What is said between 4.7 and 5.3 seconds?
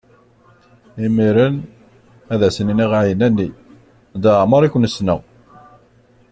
ken-ssneɣ!